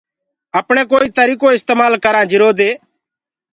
[0.59, 2.69] اپڻي ڪوئيٚ تريٚڪو اِستمآل ڪرآنٚ جرو دي